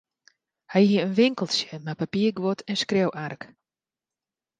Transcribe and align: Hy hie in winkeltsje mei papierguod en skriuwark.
Hy 0.73 0.81
hie 0.89 1.03
in 1.05 1.15
winkeltsje 1.19 1.73
mei 1.85 1.99
papierguod 2.01 2.59
en 2.69 2.81
skriuwark. 2.81 3.41